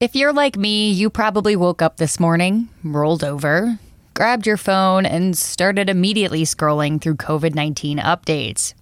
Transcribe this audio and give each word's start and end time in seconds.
If 0.00 0.14
you're 0.14 0.32
like 0.32 0.56
me, 0.56 0.92
you 0.92 1.10
probably 1.10 1.56
woke 1.56 1.82
up 1.82 1.96
this 1.96 2.20
morning, 2.20 2.68
rolled 2.84 3.24
over, 3.24 3.80
grabbed 4.14 4.46
your 4.46 4.56
phone, 4.56 5.04
and 5.04 5.36
started 5.36 5.90
immediately 5.90 6.44
scrolling 6.44 7.00
through 7.00 7.16
COVID 7.16 7.56
19 7.56 7.98
updates. 7.98 8.74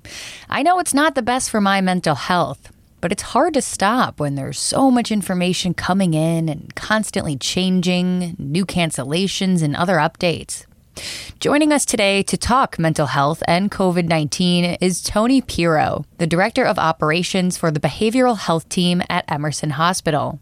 I 0.51 0.63
know 0.63 0.79
it's 0.79 0.93
not 0.93 1.15
the 1.15 1.23
best 1.23 1.49
for 1.49 1.59
my 1.59 1.81
mental 1.81 2.17
health, 2.17 2.71
but 3.01 3.13
it's 3.13 3.33
hard 3.33 3.55
to 3.55 3.63
stop 3.63 4.21
when 4.21 4.35
there's 4.35 4.59
so 4.59 4.91
much 4.91 5.11
information 5.11 5.73
coming 5.73 6.13
in 6.13 6.51
and 6.51 6.75
constantly 6.75 7.39
changing, 7.39 8.37
new 8.39 8.67
cancellations, 8.67 9.63
and 9.63 9.75
other 9.75 9.97
updates. 9.97 10.67
Joining 11.41 11.73
us 11.73 11.87
today 11.87 12.23
to 12.25 12.37
talk 12.37 12.79
mental 12.79 13.07
health 13.07 13.43
and 13.49 13.71
COVID 13.71 14.05
19 14.05 14.77
is 14.83 15.03
Tony 15.03 15.41
Pero, 15.41 16.05
the 16.19 16.27
Director 16.27 16.65
of 16.67 16.79
Operations 16.79 17.57
for 17.57 17.71
the 17.71 17.81
Behavioral 17.81 18.37
Health 18.37 18.69
Team 18.69 19.03
at 19.09 19.25
Emerson 19.33 19.71
Hospital. 19.71 20.41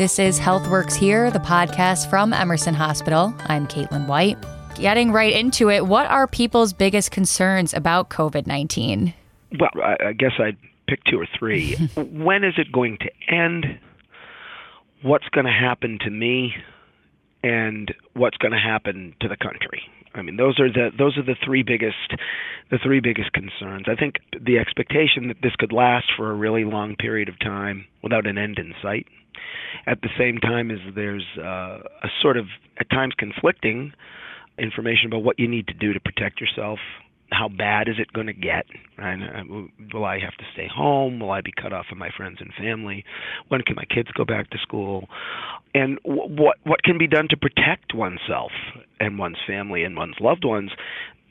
This 0.00 0.18
is 0.18 0.40
HealthWorks 0.40 0.94
Here, 0.94 1.30
the 1.30 1.40
podcast 1.40 2.08
from 2.08 2.32
Emerson 2.32 2.72
Hospital. 2.72 3.34
I'm 3.40 3.66
Caitlin 3.66 4.06
White. 4.06 4.38
Getting 4.74 5.12
right 5.12 5.30
into 5.30 5.68
it, 5.68 5.86
what 5.86 6.06
are 6.06 6.26
people's 6.26 6.72
biggest 6.72 7.10
concerns 7.10 7.74
about 7.74 8.08
COVID 8.08 8.46
19? 8.46 9.12
Well, 9.58 9.70
I 10.02 10.14
guess 10.14 10.32
I'd 10.38 10.56
pick 10.88 11.04
two 11.04 11.20
or 11.20 11.28
three. 11.38 11.74
when 11.96 12.44
is 12.44 12.54
it 12.56 12.72
going 12.72 12.96
to 13.02 13.10
end? 13.28 13.78
What's 15.02 15.28
going 15.28 15.44
to 15.44 15.52
happen 15.52 15.98
to 16.00 16.10
me? 16.10 16.54
And 17.42 17.92
what's 18.14 18.38
going 18.38 18.52
to 18.52 18.58
happen 18.58 19.14
to 19.20 19.28
the 19.28 19.36
country? 19.36 19.82
I 20.14 20.22
mean, 20.22 20.38
those 20.38 20.58
are 20.60 20.72
the 20.72 20.92
those 20.96 21.18
are 21.18 21.22
the 21.22 21.36
three 21.44 21.62
biggest 21.62 22.14
the 22.70 22.78
three 22.82 23.00
biggest 23.00 23.34
concerns. 23.34 23.84
I 23.86 23.96
think 23.96 24.14
the 24.32 24.60
expectation 24.60 25.28
that 25.28 25.42
this 25.42 25.52
could 25.58 25.72
last 25.72 26.06
for 26.16 26.30
a 26.30 26.34
really 26.34 26.64
long 26.64 26.96
period 26.96 27.28
of 27.28 27.38
time 27.38 27.84
without 28.02 28.26
an 28.26 28.38
end 28.38 28.58
in 28.58 28.72
sight 28.80 29.06
at 29.86 30.00
the 30.02 30.08
same 30.18 30.38
time 30.38 30.70
as 30.70 30.78
there's 30.94 31.26
uh, 31.38 31.78
a 32.02 32.08
sort 32.22 32.36
of 32.36 32.46
at 32.78 32.88
times 32.90 33.14
conflicting 33.18 33.92
information 34.58 35.06
about 35.06 35.22
what 35.22 35.38
you 35.38 35.48
need 35.48 35.66
to 35.68 35.74
do 35.74 35.92
to 35.92 36.00
protect 36.00 36.40
yourself. 36.40 36.78
How 37.32 37.48
bad 37.48 37.88
is 37.88 37.94
it 37.98 38.12
going 38.12 38.26
to 38.26 38.32
get? 38.32 38.66
Right? 38.98 39.18
Uh, 39.22 39.68
will 39.94 40.04
I 40.04 40.18
have 40.18 40.36
to 40.36 40.44
stay 40.52 40.66
home? 40.72 41.20
Will 41.20 41.30
I 41.30 41.40
be 41.40 41.52
cut 41.52 41.72
off 41.72 41.86
from 41.86 41.98
my 41.98 42.10
friends 42.16 42.38
and 42.40 42.50
family? 42.58 43.04
When 43.48 43.62
can 43.62 43.76
my 43.76 43.84
kids 43.84 44.08
go 44.16 44.24
back 44.24 44.50
to 44.50 44.58
school? 44.58 45.08
And 45.72 45.98
what 46.02 46.56
what 46.64 46.82
can 46.82 46.98
be 46.98 47.06
done 47.06 47.28
to 47.30 47.36
protect 47.36 47.94
oneself 47.94 48.50
and 48.98 49.16
one's 49.16 49.38
family 49.46 49.84
and 49.84 49.96
one's 49.96 50.16
loved 50.20 50.44
ones 50.44 50.72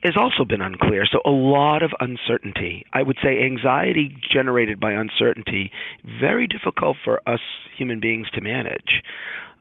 has 0.04 0.16
also 0.18 0.46
been 0.46 0.62
unclear. 0.62 1.06
So 1.06 1.20
a 1.26 1.30
lot 1.30 1.84
of 1.84 1.92
uncertainty. 2.00 2.86
I 2.94 3.04
would 3.04 3.18
say 3.22 3.44
anxiety 3.44 4.16
generated 4.32 4.80
by 4.80 4.94
uncertainty, 4.94 5.72
very 6.20 6.48
difficult 6.48 6.98
for 7.04 7.22
us 7.28 7.42
human 7.78 8.00
beings 8.00 8.28
to 8.34 8.42
manage. 8.42 9.04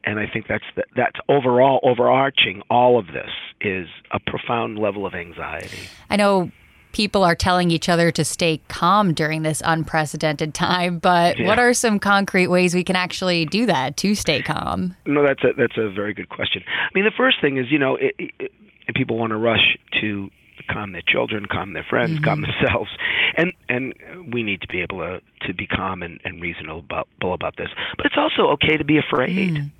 And 0.04 0.18
I 0.18 0.26
think 0.26 0.46
that's 0.48 0.64
the, 0.76 0.84
that's 0.96 1.16
overall 1.28 1.80
overarching 1.82 2.62
all 2.70 2.98
of 2.98 3.06
this 3.08 3.30
is 3.60 3.88
a 4.12 4.20
profound 4.20 4.78
level 4.78 5.06
of 5.06 5.14
anxiety. 5.14 5.88
I 6.08 6.16
know 6.16 6.50
people 6.92 7.24
are 7.24 7.34
telling 7.34 7.70
each 7.70 7.88
other 7.88 8.10
to 8.12 8.24
stay 8.24 8.60
calm 8.68 9.12
during 9.12 9.42
this 9.42 9.60
unprecedented 9.64 10.54
time, 10.54 10.98
but 10.98 11.38
yeah. 11.38 11.46
what 11.46 11.58
are 11.58 11.74
some 11.74 11.98
concrete 11.98 12.46
ways 12.46 12.74
we 12.74 12.84
can 12.84 12.96
actually 12.96 13.44
do 13.44 13.66
that 13.66 13.96
to 13.98 14.14
stay 14.14 14.40
calm? 14.40 14.96
No, 15.04 15.26
that's 15.26 15.42
a 15.44 15.52
that's 15.56 15.76
a 15.76 15.90
very 15.90 16.14
good 16.14 16.28
question. 16.28 16.62
I 16.66 16.90
mean, 16.94 17.04
the 17.04 17.12
first 17.16 17.40
thing 17.40 17.58
is, 17.58 17.66
you 17.70 17.78
know, 17.78 17.96
it, 17.96 18.14
it, 18.18 18.52
and 18.88 18.96
people 18.96 19.16
want 19.16 19.30
to 19.30 19.36
rush 19.36 19.78
to 20.00 20.30
calm 20.68 20.92
their 20.92 21.02
children, 21.06 21.46
calm 21.50 21.72
their 21.72 21.86
friends, 21.88 22.12
mm-hmm. 22.12 22.24
calm 22.24 22.40
themselves, 22.42 22.90
and 23.36 23.52
and 23.68 23.94
we 24.32 24.42
need 24.42 24.60
to 24.62 24.68
be 24.68 24.80
able 24.80 24.98
to 24.98 25.20
to 25.46 25.54
be 25.54 25.66
calm 25.66 26.02
and, 26.02 26.20
and 26.24 26.42
reasonable 26.42 26.80
about, 26.80 27.08
about 27.22 27.56
this. 27.56 27.68
But 27.96 28.06
it's 28.06 28.16
also 28.16 28.50
okay 28.52 28.76
to 28.76 28.84
be 28.84 28.98
afraid. 28.98 29.54
Mm. 29.54 29.70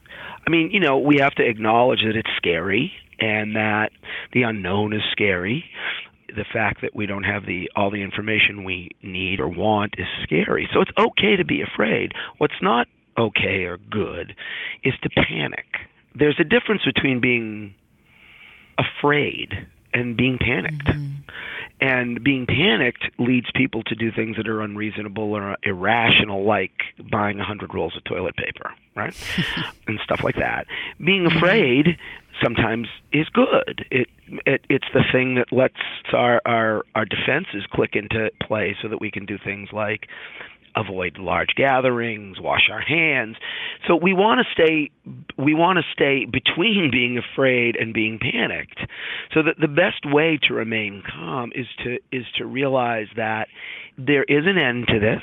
I 0.47 0.51
mean, 0.51 0.71
you 0.71 0.81
know, 0.81 0.99
we 0.99 1.19
have 1.19 1.35
to 1.37 1.45
acknowledge 1.45 2.01
that 2.07 2.17
it's 2.17 2.31
scary 2.37 2.93
and 3.19 3.57
that 3.57 3.91
the 4.33 4.43
unknown 4.43 4.93
is 4.93 5.03
scary. 5.11 5.65
The 6.29 6.45
fact 6.53 6.83
that 6.83 6.95
we 6.95 7.07
don't 7.07 7.25
have 7.25 7.47
the 7.47 7.71
all 7.75 7.91
the 7.91 8.03
information 8.03 8.65
we 8.65 8.91
need 9.03 9.41
or 9.41 9.49
want 9.49 9.95
is 9.99 10.07
scary. 10.23 10.69
So 10.73 10.81
it's 10.81 10.91
okay 10.99 11.37
to 11.37 11.45
be 11.45 11.63
afraid. 11.63 12.13
What's 12.39 12.61
not 12.63 12.87
okay 13.19 13.65
or 13.65 13.79
good 13.79 14.37
is 14.85 14.95
to 15.03 15.11
panic. 15.11 15.67
There's 16.15 16.39
a 16.39 16.45
difference 16.45 16.83
between 16.85 17.21
being 17.21 17.75
afraid 18.79 19.67
and 19.93 20.17
being 20.17 20.39
panicked. 20.39 20.87
Mm-hmm. 20.87 21.15
And 21.81 22.25
being 22.25 22.45
panicked 22.45 23.05
leads 23.19 23.47
people 23.55 23.85
to 23.85 23.95
do 23.95 24.11
things 24.11 24.37
that 24.37 24.49
are 24.49 24.63
unreasonable 24.63 25.33
or 25.33 25.57
irrational, 25.63 26.45
like 26.45 26.73
buying 27.09 27.39
a 27.39 27.45
hundred 27.45 27.73
rolls 27.73 27.97
of 27.97 28.03
toilet 28.03 28.35
paper, 28.35 28.73
right, 28.97 29.15
and 29.87 30.01
stuff 30.03 30.25
like 30.25 30.35
that. 30.37 30.67
Being 30.99 31.25
mm-hmm. 31.25 31.37
afraid 31.37 31.97
sometimes 32.43 32.89
is 33.13 33.29
good. 33.29 33.87
It, 33.93 34.09
it 34.45 34.65
it's 34.69 34.89
the 34.93 35.05
thing 35.13 35.37
that 35.37 35.53
lets 35.53 35.79
our 36.13 36.43
our 36.45 36.85
our 36.97 37.05
defenses 37.05 37.65
click 37.71 37.95
into 37.95 38.31
play 38.43 38.77
so 38.83 38.89
that 38.89 39.01
we 39.01 39.13
can 39.13 39.25
do 39.25 39.39
things 39.39 39.69
like 39.73 40.09
avoid 40.77 41.19
large 41.19 41.51
gatherings, 41.57 42.41
wash 42.41 42.69
our 42.71 42.81
hands. 42.81 43.37
So 43.87 43.97
we 43.97 44.13
want 44.13 44.41
to 44.41 44.53
stay 44.53 44.91
we 45.37 45.55
want 45.55 45.79
to 45.79 45.85
stay 45.93 46.25
between 46.25 46.91
being 46.93 47.19
afraid 47.19 47.77
and 47.77 47.95
being 47.95 48.19
panicked. 48.19 48.81
So 49.33 49.43
that 49.43 49.57
the 49.61 49.69
best 49.69 50.05
way 50.05 50.39
to 50.49 50.55
remain 50.55 51.03
calm 51.09 51.53
is 51.55 51.67
to 51.85 51.99
is 52.13 52.25
to 52.37 52.47
realize 52.47 53.09
that 53.17 53.49
there 53.97 54.25
is 54.25 54.45
an 54.47 54.59
end 54.59 54.87
to 54.89 55.01
this, 55.01 55.23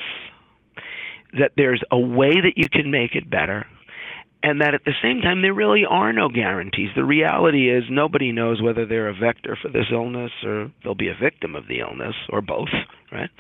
that 1.40 1.52
there's 1.58 1.84
a 1.92 2.00
way 2.00 2.32
that 2.32 2.54
you 2.58 2.68
can 2.70 2.92
make 2.92 3.16
it 3.16 3.30
better, 3.30 3.66
and 4.46 4.62
that 4.62 4.76
at 4.76 4.86
the 4.86 4.94
same 5.02 5.22
time 5.22 5.42
there 5.42 5.56
really 5.56 5.86
are 5.90 6.14
no 6.14 6.30
guarantees. 6.30 6.92
The 6.96 7.04
reality 7.04 7.68
is 7.68 7.84
nobody 7.90 8.32
knows 8.32 8.62
whether 8.62 8.86
they're 8.86 9.10
a 9.10 9.14
vector 9.14 9.58
for 9.60 9.70
this 9.70 9.88
illness 9.92 10.32
or 10.44 10.72
they'll 10.84 10.94
be 10.94 11.08
a 11.08 11.16
victim 11.20 11.56
of 11.56 11.68
the 11.68 11.80
illness 11.80 12.14
or 12.30 12.42
both, 12.42 12.70
right? 13.12 13.32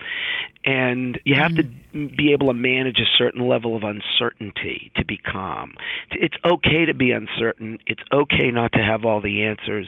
And 0.65 1.19
you 1.23 1.35
have 1.35 1.51
mm-hmm. 1.51 2.07
to 2.07 2.15
be 2.15 2.33
able 2.33 2.47
to 2.47 2.55
manage 2.55 2.97
a 2.97 3.17
certain 3.19 3.47
level 3.47 3.77
of 3.77 3.83
uncertainty 3.83 4.91
to 4.95 5.05
be 5.05 5.17
calm. 5.17 5.75
It's 6.09 6.37
okay 6.43 6.85
to 6.85 6.95
be 6.95 7.11
uncertain. 7.11 7.77
It's 7.85 8.01
okay 8.11 8.49
not 8.49 8.71
to 8.71 8.79
have 8.79 9.05
all 9.05 9.21
the 9.21 9.43
answers 9.43 9.87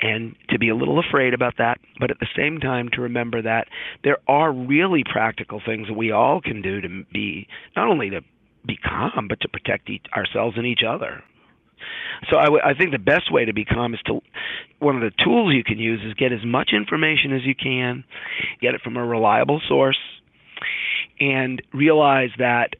and 0.00 0.36
to 0.48 0.58
be 0.58 0.70
a 0.70 0.74
little 0.74 0.98
afraid 0.98 1.34
about 1.34 1.58
that, 1.58 1.80
but 2.00 2.10
at 2.10 2.18
the 2.18 2.28
same 2.34 2.60
time 2.60 2.88
to 2.94 3.02
remember 3.02 3.42
that 3.42 3.68
there 4.04 4.18
are 4.26 4.52
really 4.52 5.04
practical 5.04 5.60
things 5.64 5.88
that 5.88 5.98
we 5.98 6.12
all 6.12 6.40
can 6.40 6.62
do 6.62 6.80
to 6.80 7.04
be 7.12 7.46
not 7.76 7.88
only 7.88 8.08
to 8.08 8.22
be 8.66 8.76
calm, 8.76 9.26
but 9.28 9.40
to 9.40 9.48
protect 9.48 9.88
each, 9.88 10.04
ourselves 10.14 10.56
and 10.56 10.66
each 10.66 10.82
other. 10.86 11.22
So 12.30 12.38
I, 12.38 12.44
w- 12.44 12.62
I 12.64 12.74
think 12.74 12.92
the 12.92 12.98
best 12.98 13.32
way 13.32 13.44
to 13.44 13.52
be 13.52 13.64
calm 13.64 13.94
is 13.94 14.00
to 14.06 14.20
one 14.78 14.96
of 14.96 15.02
the 15.02 15.12
tools 15.22 15.54
you 15.54 15.64
can 15.64 15.78
use 15.78 16.00
is 16.04 16.14
get 16.14 16.32
as 16.32 16.44
much 16.44 16.70
information 16.72 17.32
as 17.32 17.44
you 17.44 17.54
can, 17.54 18.04
get 18.60 18.74
it 18.74 18.80
from 18.80 18.96
a 18.96 19.04
reliable 19.04 19.60
source, 19.68 19.98
and 21.20 21.62
realize 21.72 22.30
that 22.38 22.70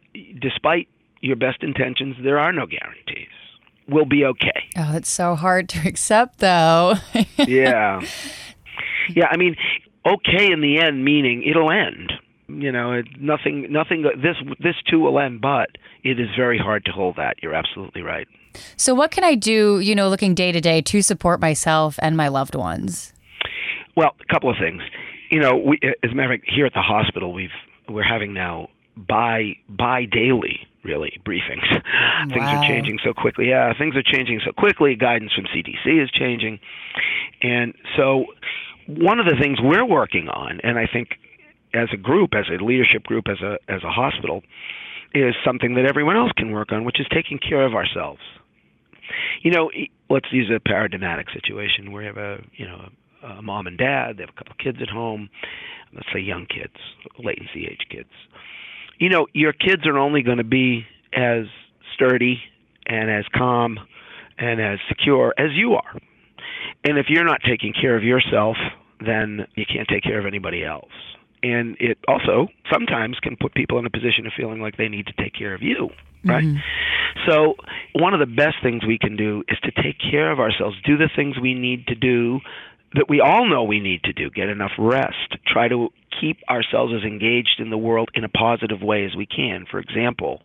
despite 0.41 0.89
your 1.21 1.37
best 1.37 1.63
intentions, 1.63 2.17
there 2.23 2.39
are 2.39 2.53
no 2.53 2.67
guarantees. 2.67 3.29
We'll 3.89 4.05
be 4.05 4.25
okay. 4.25 4.65
Oh, 4.77 4.97
it's 4.97 5.11
so 5.11 5.37
hard 5.37 5.69
to 5.71 5.89
accept, 5.89 6.39
though. 6.39 6.95
yeah, 7.39 8.03
yeah. 9.15 9.29
I 9.31 9.37
mean, 9.37 9.57
okay 10.05 10.51
in 10.51 10.61
the 10.61 10.79
end, 10.81 11.05
meaning 11.05 11.45
it'll 11.45 11.71
end 11.71 12.13
you 12.49 12.71
know 12.71 13.03
nothing 13.19 13.67
nothing 13.71 14.03
this 14.23 14.37
this 14.61 14.77
too 14.89 15.01
will 15.01 15.19
end 15.19 15.41
but 15.41 15.71
it 16.03 16.21
is 16.21 16.29
very 16.37 16.59
hard 16.59 16.85
to 16.85 16.93
hold 16.93 17.17
that. 17.17 17.37
You're 17.43 17.55
absolutely 17.55 18.03
right. 18.03 18.29
So 18.77 18.95
what 18.95 19.11
can 19.11 19.25
i 19.25 19.35
do 19.35 19.81
you 19.81 19.95
know 19.95 20.09
looking 20.09 20.35
day 20.35 20.53
to 20.53 20.61
day 20.61 20.81
to 20.83 21.03
support 21.03 21.41
myself 21.41 21.99
and 22.01 22.17
my 22.17 22.29
loved 22.29 22.55
ones? 22.55 23.13
Well 23.97 24.15
a 24.21 24.33
couple 24.33 24.51
of 24.51 24.57
things. 24.59 24.83
You 25.31 25.41
know 25.41 25.57
we 25.57 25.79
as 25.83 26.11
a 26.11 26.15
matter 26.15 26.33
of 26.33 26.41
fact 26.41 26.51
here 26.51 26.67
at 26.67 26.75
the 26.75 26.83
hospital 26.83 27.33
we've 27.33 27.51
we're 27.89 28.03
having 28.03 28.33
now 28.33 28.69
by 28.97 29.57
by 29.69 30.05
daily 30.05 30.61
really 30.85 31.21
briefings. 31.25 31.69
Wow. 31.71 32.25
things 32.29 32.45
are 32.45 32.63
changing 32.63 32.99
so 33.05 33.13
quickly. 33.13 33.49
Yeah 33.49 33.73
things 33.77 33.97
are 33.97 34.03
changing 34.03 34.41
so 34.45 34.53
quickly. 34.53 34.95
Guidance 34.95 35.33
from 35.33 35.45
cdc 35.47 36.03
is 36.03 36.11
changing. 36.11 36.61
And 37.43 37.75
so 37.97 38.27
one 38.87 39.19
of 39.19 39.27
the 39.27 39.37
things 39.41 39.59
we're 39.61 39.85
working 39.85 40.29
on 40.29 40.61
and 40.63 40.79
i 40.79 40.87
think 40.87 41.19
as 41.75 41.89
a 41.93 41.97
group, 41.97 42.31
as 42.35 42.47
a 42.49 42.63
leadership 42.63 43.05
group, 43.05 43.27
as 43.29 43.41
a 43.41 43.59
as 43.69 43.83
a 43.85 43.91
hospital, 43.91 44.43
is 45.15 45.35
something 45.45 45.75
that 45.75 45.87
everyone 45.87 46.17
else 46.17 46.33
can 46.37 46.51
work 46.51 46.73
on, 46.73 46.85
which 46.85 47.01
is 47.01 47.07
taking 47.13 47.39
care 47.39 47.65
of 47.65 47.75
ourselves. 47.75 48.21
You 49.43 49.51
know, 49.51 49.71
let's 50.11 50.27
use 50.33 50.51
a 50.55 50.61
paradigmatic 50.61 51.29
situation 51.31 51.93
where 51.93 52.03
we 52.03 52.07
have 52.07 52.17
a 52.17 52.43
you 52.55 52.67
know 52.67 52.89
a 53.23 53.43
mom 53.43 53.67
and 53.67 53.79
dad, 53.79 54.17
they 54.17 54.23
have 54.23 54.31
a 54.31 54.39
couple 54.39 54.53
of 54.53 54.59
kids 54.59 54.79
at 54.81 54.89
home, 54.89 55.29
let's 55.95 56.07
say 56.13 56.21
young 56.21 56.47
kids, 56.47 56.75
latency 57.19 57.67
age 57.67 57.87
kids. 57.91 58.11
You 58.99 59.09
know, 59.09 59.27
your 59.33 59.53
kids 59.53 59.87
are 59.87 59.99
only 59.99 60.23
going 60.23 60.39
to 60.39 60.45
be 60.45 60.85
as 61.13 61.45
sturdy 61.95 62.41
and 62.87 63.11
as 63.11 63.25
calm 63.35 63.79
and 64.39 64.61
as 64.61 64.79
secure 64.89 65.35
as 65.39 65.51
you 65.55 65.75
are. 65.75 65.99
And 66.85 66.99
if 66.99 67.07
you're 67.09 67.25
not 67.25 67.41
taking 67.47 67.73
care 67.73 67.97
of 67.97 68.05
yourself, 68.05 68.57
then 69.05 69.47
you 69.55 69.65
can't 69.67 69.89
take 69.89 70.03
care 70.03 70.19
of 70.19 70.27
anybody 70.27 70.65
else 70.65 70.93
and 71.43 71.77
it 71.81 71.99
also 72.09 72.49
sometimes 72.71 73.19
can 73.21 73.37
put 73.37 73.55
people 73.55 73.79
in 73.79 73.87
a 73.87 73.91
position 73.91 74.27
of 74.27 74.33
feeling 74.37 74.61
like 74.61 74.77
they 74.77 74.89
need 74.89 75.07
to 75.07 75.13
take 75.23 75.35
care 75.35 75.55
of 75.55 75.63
you 75.63 75.91
right? 76.25 76.45
Mm-hmm. 76.45 77.31
so 77.31 77.55
one 77.93 78.15
of 78.15 78.21
the 78.21 78.27
best 78.27 78.57
things 78.63 78.85
we 78.87 78.99
can 78.99 79.17
do 79.17 79.45
is 79.49 79.59
to 79.61 79.71
take 79.71 79.97
care 79.99 80.33
of 80.33 80.41
ourselves 80.41 80.77
do 80.85 80.97
the 80.97 81.09
things 81.15 81.39
we 81.39 81.55
need 81.55 81.87
to 81.87 81.95
do 81.95 82.41
that 82.95 83.07
we 83.09 83.21
all 83.21 83.49
know 83.49 83.63
we 83.63 83.81
need 83.81 84.03
to 84.05 84.13
do 84.13 84.31
get 84.31 84.49
enough 84.49 84.73
rest 84.79 85.37
try 85.47 85.69
to 85.69 85.91
keep 86.21 86.39
ourselves 86.49 86.93
as 86.97 87.05
engaged 87.05 87.59
in 87.59 87.71
the 87.71 87.79
world 87.79 88.11
in 88.15 88.25
a 88.25 88.29
positive 88.29 88.81
way 88.81 89.05
as 89.05 89.15
we 89.15 89.27
can. 89.27 89.67
For 89.71 89.79
example 89.79 90.41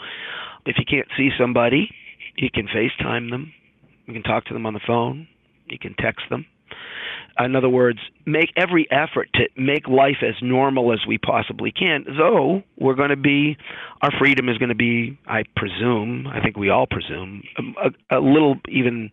if 0.65 0.77
you 0.77 0.85
can't 0.85 1.07
see 1.17 1.29
somebody 1.39 1.89
you 2.35 2.49
can 2.51 2.67
facetime 2.67 3.29
them 3.29 3.53
you 4.05 4.13
can 4.13 4.23
talk 4.23 4.45
to 4.45 4.53
them 4.53 4.65
on 4.65 4.73
the 4.73 4.81
phone 4.85 5.27
you 5.67 5.79
can 5.79 5.95
text 5.95 6.25
them 6.29 6.45
in 7.39 7.55
other 7.55 7.69
words, 7.69 7.99
make 8.25 8.51
every 8.55 8.87
effort 8.91 9.29
to 9.35 9.47
make 9.57 9.87
life 9.87 10.17
as 10.21 10.35
normal 10.41 10.93
as 10.93 10.99
we 11.07 11.17
possibly 11.17 11.71
can, 11.71 12.05
though 12.17 12.63
we're 12.77 12.95
going 12.95 13.09
to 13.09 13.15
be, 13.15 13.57
our 14.01 14.11
freedom 14.17 14.49
is 14.49 14.57
going 14.57 14.69
to 14.69 14.75
be, 14.75 15.17
I 15.27 15.43
presume, 15.55 16.27
I 16.27 16.41
think 16.41 16.57
we 16.57 16.69
all 16.69 16.87
presume, 16.87 17.43
a, 17.57 18.17
a 18.17 18.19
little 18.19 18.55
even 18.67 19.11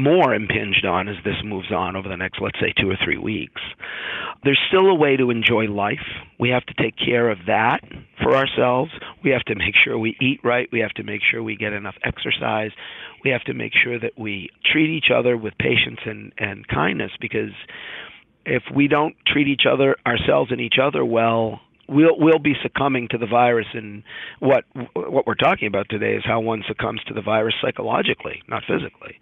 more 0.00 0.34
impinged 0.34 0.84
on 0.86 1.08
as 1.08 1.16
this 1.24 1.36
moves 1.44 1.70
on 1.70 1.94
over 1.94 2.08
the 2.08 2.16
next, 2.16 2.40
let's 2.40 2.58
say, 2.58 2.72
two 2.80 2.90
or 2.90 2.96
three 3.04 3.18
weeks. 3.18 3.60
There's 4.42 4.58
still 4.68 4.86
a 4.86 4.94
way 4.94 5.16
to 5.16 5.30
enjoy 5.30 5.66
life. 5.66 6.06
We 6.38 6.48
have 6.50 6.64
to 6.66 6.74
take 6.74 6.96
care 6.96 7.28
of 7.28 7.38
that 7.46 7.80
for 8.22 8.34
ourselves. 8.34 8.90
We 9.22 9.30
have 9.30 9.42
to 9.42 9.54
make 9.54 9.74
sure 9.84 9.98
we 9.98 10.16
eat 10.20 10.40
right. 10.42 10.68
We 10.72 10.80
have 10.80 10.94
to 10.94 11.02
make 11.02 11.20
sure 11.30 11.42
we 11.42 11.56
get 11.56 11.74
enough 11.74 11.96
exercise. 12.02 12.70
We 13.22 13.30
have 13.30 13.44
to 13.44 13.54
make 13.54 13.72
sure 13.74 13.98
that 13.98 14.18
we 14.18 14.48
treat 14.64 14.88
each 14.88 15.10
other 15.14 15.36
with 15.36 15.52
patience 15.58 16.00
and, 16.06 16.32
and 16.38 16.66
kindness 16.66 17.12
because 17.20 17.52
if 18.46 18.62
we 18.74 18.88
don't 18.88 19.14
treat 19.26 19.48
each 19.48 19.66
other, 19.70 19.96
ourselves, 20.06 20.50
and 20.50 20.60
each 20.60 20.78
other 20.82 21.04
well, 21.04 21.60
we'll 21.90 22.16
we'll 22.18 22.38
be 22.38 22.54
succumbing 22.62 23.08
to 23.10 23.18
the 23.18 23.26
virus 23.26 23.66
and 23.74 24.02
what 24.38 24.64
what 24.94 25.26
we're 25.26 25.34
talking 25.34 25.66
about 25.66 25.86
today 25.90 26.14
is 26.14 26.22
how 26.24 26.40
one 26.40 26.62
succumbs 26.66 27.00
to 27.06 27.12
the 27.12 27.20
virus 27.20 27.54
psychologically 27.60 28.42
not 28.48 28.62
physically 28.66 29.18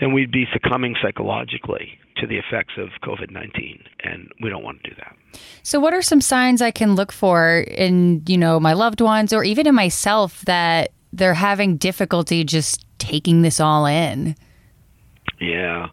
and 0.00 0.14
we'd 0.14 0.32
be 0.32 0.46
succumbing 0.52 0.96
psychologically 1.02 1.98
to 2.16 2.26
the 2.26 2.36
effects 2.36 2.74
of 2.76 2.88
covid-19 3.02 3.80
and 4.00 4.30
we 4.42 4.50
don't 4.50 4.62
want 4.62 4.82
to 4.82 4.90
do 4.90 4.96
that. 4.96 5.16
So 5.62 5.78
what 5.80 5.94
are 5.94 6.02
some 6.02 6.20
signs 6.20 6.62
i 6.62 6.70
can 6.70 6.94
look 6.94 7.12
for 7.12 7.60
in 7.60 8.22
you 8.26 8.38
know 8.38 8.60
my 8.60 8.72
loved 8.72 9.00
ones 9.00 9.32
or 9.32 9.44
even 9.44 9.66
in 9.66 9.74
myself 9.74 10.42
that 10.42 10.90
they're 11.12 11.34
having 11.34 11.76
difficulty 11.76 12.44
just 12.44 12.84
taking 12.98 13.42
this 13.42 13.60
all 13.60 13.86
in? 13.86 14.36
Yeah. 15.40 15.88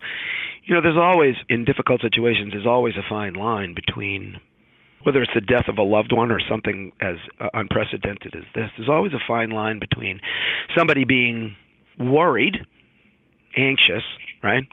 You 0.65 0.75
know 0.75 0.81
there's 0.81 0.97
always 0.97 1.35
in 1.49 1.65
difficult 1.65 2.01
situations 2.01 2.53
there's 2.53 2.67
always 2.67 2.95
a 2.95 3.07
fine 3.07 3.33
line 3.33 3.73
between 3.73 4.39
whether 5.03 5.21
it's 5.21 5.31
the 5.33 5.39
death 5.39 5.69
of 5.69 5.77
a 5.77 5.83
loved 5.83 6.11
one 6.11 6.31
or 6.31 6.39
something 6.49 6.91
as 6.99 7.15
uh, 7.39 7.47
unprecedented 7.53 8.35
as 8.35 8.43
this, 8.53 8.69
there's 8.77 8.89
always 8.89 9.13
a 9.13 9.23
fine 9.25 9.51
line 9.51 9.79
between 9.79 10.19
somebody 10.75 11.05
being 11.05 11.55
worried, 11.97 12.57
anxious, 13.57 14.03
right, 14.43 14.63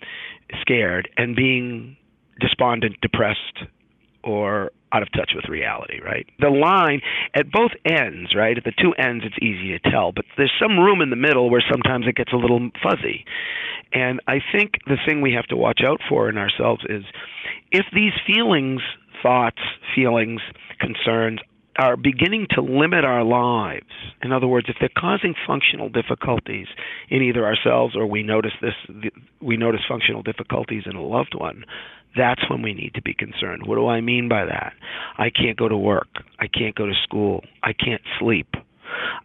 scared, 0.61 1.09
and 1.17 1.35
being 1.35 1.97
despondent, 2.41 3.01
depressed, 3.01 3.65
or 4.23 4.71
out 4.93 5.03
of 5.03 5.11
touch 5.13 5.33
with 5.35 5.49
reality, 5.49 6.01
right? 6.05 6.27
The 6.39 6.51
line 6.51 7.01
at 7.35 7.51
both 7.51 7.73
ends, 7.85 8.35
right? 8.35 8.57
At 8.57 8.65
the 8.65 8.73
two 8.81 8.93
ends, 8.93 9.25
it's 9.27 9.37
easy 9.43 9.77
to 9.77 9.91
tell, 9.91 10.13
but 10.13 10.25
there's 10.37 10.53
some 10.61 10.79
room 10.79 11.01
in 11.01 11.11
the 11.11 11.17
middle 11.17 11.51
where 11.51 11.65
sometimes 11.69 12.07
it 12.07 12.15
gets 12.15 12.33
a 12.33 12.37
little 12.37 12.71
fuzzy. 12.83 13.25
And 13.93 14.21
I 14.29 14.39
think 14.53 14.75
the 14.87 14.97
thing 15.05 15.21
we 15.21 15.33
have 15.33 15.47
to 15.47 15.57
watch 15.57 15.81
out 15.85 16.01
for 16.09 16.29
in 16.29 16.39
ourselves 16.39 16.85
is 16.89 17.05
if 17.73 17.87
these 17.93 18.13
feelings 18.27 18.81
thoughts, 19.23 19.61
feelings, 19.95 20.41
concerns 20.79 21.41
are 21.79 21.97
beginning 21.97 22.47
to 22.51 22.61
limit 22.63 23.05
our 23.05 23.25
lives. 23.25 23.87
In 24.23 24.33
other 24.33 24.47
words, 24.47 24.69
if 24.69 24.77
they're 24.81 24.89
causing 24.97 25.35
functional 25.47 25.89
difficulties 25.89 26.67
in 27.11 27.23
either 27.23 27.45
ourselves 27.45 27.97
or 27.97 28.07
we 28.07 28.23
notice 28.23 28.53
this 28.61 28.75
we 29.41 29.57
notice 29.57 29.81
functional 29.89 30.23
difficulties 30.23 30.85
in 30.87 30.97
a 30.97 31.03
loved 31.03 31.35
one, 31.37 31.65
that's 32.17 32.49
when 32.49 32.63
we 32.63 32.75
need 32.75 32.95
to 32.95 33.03
be 33.03 33.15
concerned. 33.15 33.67
What 33.67 33.77
do 33.77 33.89
I 33.89 34.01
mean 34.01 34.29
by 34.29 34.45
that? 34.45 34.73
I 35.19 35.31
can't 35.31 35.59
go 35.59 35.69
to 35.69 35.77
work. 35.77 36.09
I 36.39 36.47
can't 36.47 36.75
go 36.75 36.87
to 36.87 36.95
school. 37.03 37.43
I 37.63 37.73
can't 37.73 38.03
sleep. 38.19 38.49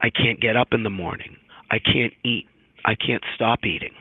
I 0.02 0.10
can't 0.10 0.40
get 0.40 0.58
up 0.58 0.70
in 0.72 0.84
the 0.84 0.90
morning. 0.90 1.38
I 1.70 1.78
can't 1.80 2.14
eat. 2.24 2.46
I 2.86 2.96
can't 2.96 3.24
stop 3.36 3.60
eating. 3.64 3.94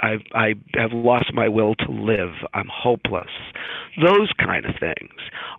I 0.00 0.16
I 0.34 0.54
have 0.74 0.92
lost 0.92 1.32
my 1.32 1.48
will 1.48 1.74
to 1.74 1.90
live. 1.90 2.34
I'm 2.54 2.68
hopeless. 2.72 3.30
Those 4.00 4.30
kind 4.38 4.64
of 4.66 4.74
things 4.78 5.12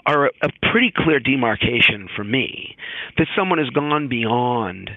are 0.06 0.28
a, 0.28 0.30
a 0.44 0.50
pretty 0.72 0.92
clear 0.95 1.19
demarcation 1.19 2.07
for 2.16 2.24
me 2.24 2.75
that 3.18 3.28
someone 3.36 3.60
has 3.60 3.69
gone 3.69 4.07
beyond 4.07 4.92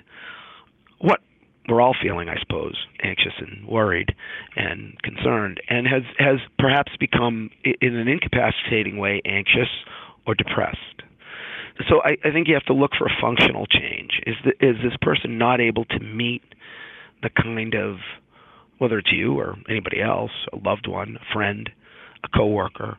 what 1.00 1.20
we're 1.68 1.80
all 1.80 1.94
feeling, 2.02 2.28
I 2.28 2.38
suppose, 2.40 2.76
anxious 3.02 3.32
and 3.38 3.66
worried 3.66 4.14
and 4.56 5.00
concerned, 5.02 5.60
and 5.68 5.86
has 5.86 6.02
has 6.18 6.38
perhaps 6.58 6.92
become, 6.98 7.50
in 7.64 7.96
an 7.96 8.08
incapacitating 8.08 8.98
way, 8.98 9.22
anxious 9.24 9.68
or 10.26 10.34
depressed. 10.34 11.02
So 11.88 12.02
I, 12.04 12.16
I 12.24 12.32
think 12.32 12.48
you 12.48 12.54
have 12.54 12.64
to 12.64 12.74
look 12.74 12.92
for 12.98 13.06
a 13.06 13.16
functional 13.20 13.66
change. 13.66 14.20
Is 14.26 14.36
the, 14.44 14.50
is 14.60 14.76
this 14.82 14.96
person 15.00 15.38
not 15.38 15.60
able 15.60 15.84
to 15.86 16.00
meet 16.00 16.42
the 17.22 17.30
kind 17.30 17.74
of 17.74 17.96
whether 18.80 18.98
it's 18.98 19.12
you 19.12 19.38
or 19.38 19.56
anybody 19.68 20.00
else, 20.00 20.32
a 20.52 20.56
loved 20.56 20.88
one, 20.88 21.16
a 21.16 21.32
friend, 21.34 21.68
a 22.24 22.28
coworker, 22.36 22.96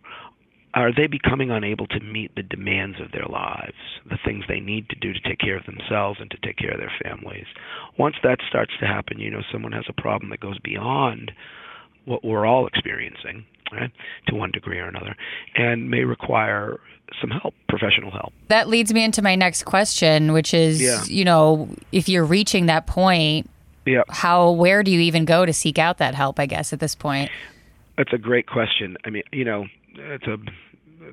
are 0.74 0.94
they 0.96 1.08
becoming 1.08 1.52
unable 1.52 1.88
to 1.88 2.00
meet 2.00 2.34
the 2.36 2.44
demands 2.44 3.02
of 3.02 3.12
their 3.12 3.26
lives, 3.26 3.74
the 4.10 4.18
things 4.24 4.46
they 4.48 4.60
need 4.60 4.88
to 4.90 4.96
do 4.96 5.12
to 5.12 5.20
take 5.22 5.40
care 5.40 5.58
of 5.58 5.66
themselves 5.66 6.20
and 6.22 6.30
to 6.32 6.38
take 6.44 6.58
care 6.58 6.72
of 6.72 6.80
their 6.80 6.94
families? 7.04 7.46
Once 7.98 8.16
that 8.24 8.38
starts 8.48 8.72
to 8.80 8.86
happen, 8.86 9.20
you 9.20 9.30
know 9.30 9.42
someone 9.52 9.72
has 9.72 9.86
a 9.90 10.02
problem 10.02 10.30
that 10.30 10.40
goes 10.40 10.60
beyond 10.60 11.32
what 12.06 12.24
we're 12.24 12.46
all 12.46 12.68
experiencing, 12.68 13.44
right, 13.72 13.92
to 14.28 14.36
one 14.36 14.52
degree 14.52 14.80
or 14.80 14.88
another, 14.88 15.16
and 15.56 15.90
may 15.90 16.04
require 16.04 16.80
some 17.20 17.32
help, 17.32 17.54
professional 17.68 18.12
help. 18.12 18.32
That 18.48 18.70
leads 18.70 18.94
me 18.94 19.04
into 19.04 19.22
my 19.22 19.36
next 19.36 19.64
question, 19.64 20.32
which 20.32 20.54
is, 20.54 20.82
yeah. 20.82 21.04
you 21.06 21.26
know, 21.26 21.70
if 21.92 22.08
you're 22.08 22.26
reaching 22.26 22.68
that 22.68 22.88
point, 22.88 23.50
yeah. 23.86 24.04
How 24.10 24.52
where 24.52 24.84
do 24.84 24.92
you 24.92 25.00
even 25.00 25.26
go 25.26 25.46
to 25.46 25.54
seek 25.54 25.80
out 25.80 25.98
that 25.98 26.16
help, 26.16 26.40
I 26.40 26.46
guess 26.46 26.74
at 26.74 26.80
this 26.80 26.96
point? 26.96 27.32
That's 27.98 28.14
a 28.14 28.18
great 28.18 28.48
question. 28.48 28.98
I 29.06 29.10
mean, 29.10 29.24
you 29.32 29.46
know, 29.46 29.66
it's 29.96 30.28
a 30.28 30.38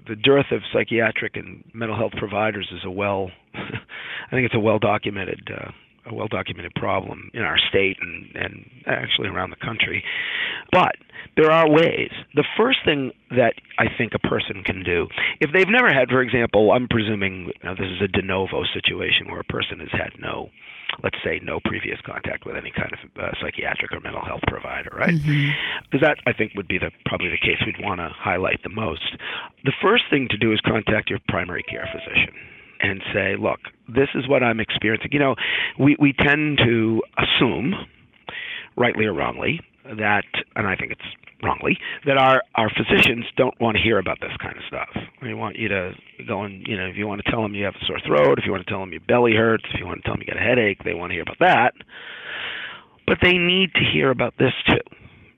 the 0.06 0.16
dearth 0.16 0.52
of 0.52 0.62
psychiatric 0.72 1.36
and 1.36 1.64
mental 1.72 1.96
health 1.96 2.12
providers 2.16 2.68
is 2.72 2.84
a 2.84 2.90
well 2.90 3.30
I 3.54 4.30
think 4.30 4.44
it's 4.44 4.54
a 4.54 4.60
well 4.60 4.78
documented 4.78 5.50
uh, 5.50 5.70
a 6.10 6.14
well 6.14 6.28
documented 6.28 6.74
problem 6.74 7.30
in 7.34 7.42
our 7.42 7.58
state 7.68 7.96
and, 8.00 8.34
and 8.34 8.70
actually 8.86 9.28
around 9.28 9.50
the 9.50 9.64
country. 9.64 10.04
But 10.72 10.96
there 11.36 11.50
are 11.50 11.68
ways. 11.70 12.10
The 12.34 12.44
first 12.56 12.78
thing 12.84 13.12
that 13.30 13.54
I 13.78 13.86
think 13.96 14.12
a 14.14 14.18
person 14.18 14.62
can 14.64 14.82
do, 14.82 15.06
if 15.40 15.50
they've 15.52 15.68
never 15.68 15.92
had, 15.92 16.08
for 16.08 16.20
example, 16.20 16.72
I'm 16.72 16.88
presuming 16.88 17.46
you 17.46 17.64
know, 17.64 17.74
this 17.74 17.88
is 17.88 18.02
a 18.02 18.08
de 18.08 18.22
novo 18.22 18.64
situation 18.74 19.30
where 19.30 19.40
a 19.40 19.44
person 19.44 19.80
has 19.80 19.92
had 19.92 20.12
no 20.18 20.50
let's 21.02 21.16
say, 21.22 21.38
no 21.42 21.60
previous 21.64 22.00
contact 22.04 22.46
with 22.46 22.56
any 22.56 22.72
kind 22.72 22.90
of 22.92 22.98
uh, 23.20 23.30
psychiatric 23.40 23.92
or 23.92 24.00
mental 24.00 24.24
health 24.24 24.40
provider, 24.48 24.90
right? 24.96 25.14
Mm-hmm. 25.14 25.50
Because 25.84 26.00
that, 26.00 26.16
I 26.26 26.32
think, 26.32 26.54
would 26.56 26.66
be 26.66 26.78
the 26.78 26.90
probably 27.04 27.28
the 27.28 27.38
case 27.38 27.60
we'd 27.64 27.84
want 27.84 28.00
to 28.00 28.08
highlight 28.08 28.62
the 28.62 28.70
most. 28.70 29.16
The 29.64 29.72
first 29.82 30.04
thing 30.10 30.28
to 30.30 30.38
do 30.38 30.52
is 30.52 30.60
contact 30.64 31.10
your 31.10 31.20
primary 31.28 31.62
care 31.62 31.88
physician 31.92 32.34
and 32.80 33.02
say, 33.12 33.36
look, 33.38 33.60
this 33.88 34.08
is 34.14 34.28
what 34.28 34.42
I'm 34.42 34.60
experiencing. 34.60 35.10
You 35.12 35.18
know, 35.20 35.34
we, 35.78 35.96
we 35.98 36.12
tend 36.12 36.58
to 36.58 37.02
assume, 37.16 37.74
rightly 38.76 39.06
or 39.06 39.14
wrongly, 39.14 39.60
that, 39.84 40.24
and 40.54 40.66
I 40.66 40.76
think 40.76 40.92
it's 40.92 41.00
wrongly, 41.42 41.78
that 42.04 42.18
our, 42.18 42.42
our 42.56 42.70
physicians 42.70 43.24
don't 43.36 43.58
want 43.60 43.76
to 43.76 43.82
hear 43.82 43.98
about 43.98 44.18
this 44.20 44.32
kind 44.42 44.56
of 44.56 44.62
stuff. 44.66 44.88
They 45.22 45.34
want 45.34 45.56
you 45.56 45.68
to 45.68 45.92
go 46.26 46.42
and, 46.42 46.66
you 46.66 46.76
know, 46.76 46.86
if 46.86 46.96
you 46.96 47.06
want 47.06 47.22
to 47.24 47.30
tell 47.30 47.42
them 47.42 47.54
you 47.54 47.64
have 47.64 47.74
a 47.74 47.84
sore 47.86 48.00
throat, 48.04 48.38
if 48.38 48.44
you 48.44 48.52
want 48.52 48.66
to 48.66 48.70
tell 48.70 48.80
them 48.80 48.92
your 48.92 49.02
belly 49.06 49.34
hurts, 49.34 49.64
if 49.72 49.80
you 49.80 49.86
want 49.86 50.02
to 50.02 50.02
tell 50.02 50.14
them 50.14 50.22
you 50.26 50.32
got 50.32 50.42
a 50.42 50.46
headache, 50.46 50.82
they 50.84 50.94
want 50.94 51.10
to 51.10 51.14
hear 51.14 51.22
about 51.22 51.38
that. 51.40 51.72
But 53.06 53.18
they 53.22 53.38
need 53.38 53.72
to 53.74 53.80
hear 53.80 54.10
about 54.10 54.34
this 54.38 54.52
too, 54.68 54.82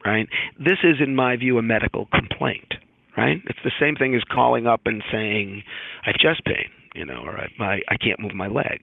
right? 0.04 0.26
This 0.58 0.78
is, 0.82 0.96
in 1.00 1.14
my 1.14 1.36
view, 1.36 1.58
a 1.58 1.62
medical 1.62 2.06
complaint, 2.06 2.74
right? 3.16 3.38
It's 3.46 3.58
the 3.62 3.70
same 3.78 3.94
thing 3.94 4.14
as 4.14 4.22
calling 4.24 4.66
up 4.66 4.80
and 4.86 5.02
saying, 5.12 5.62
I 6.04 6.10
have 6.10 6.16
chest 6.16 6.44
pain, 6.44 6.66
you 6.94 7.04
know, 7.04 7.22
or 7.24 7.38
I, 7.38 7.80
I 7.88 7.96
can't 7.96 8.20
move 8.20 8.34
my 8.34 8.48
leg. 8.48 8.80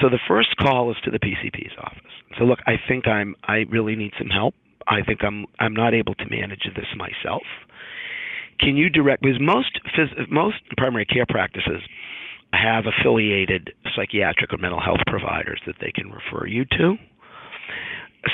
So 0.00 0.08
the 0.08 0.18
first 0.26 0.56
call 0.56 0.90
is 0.90 0.96
to 1.04 1.10
the 1.10 1.18
PCP's 1.18 1.74
office. 1.78 2.00
So 2.38 2.44
look, 2.44 2.58
I 2.66 2.74
think 2.88 3.06
I'm 3.06 3.34
I 3.44 3.64
really 3.70 3.94
need 3.94 4.12
some 4.18 4.28
help. 4.28 4.54
I 4.86 5.02
think 5.02 5.22
I'm 5.22 5.46
I'm 5.60 5.74
not 5.74 5.94
able 5.94 6.14
to 6.16 6.24
manage 6.28 6.68
this 6.74 6.86
myself. 6.96 7.42
Can 8.58 8.76
you 8.76 8.90
direct 8.90 9.22
because 9.22 9.40
most 9.40 9.80
phys, 9.96 10.30
most 10.30 10.56
primary 10.76 11.04
care 11.04 11.26
practices 11.26 11.82
have 12.56 12.84
affiliated 12.86 13.72
psychiatric 13.94 14.52
or 14.52 14.58
mental 14.58 14.80
health 14.80 15.00
providers 15.06 15.60
that 15.66 15.76
they 15.80 15.92
can 15.92 16.10
refer 16.10 16.46
you 16.46 16.64
to. 16.64 16.96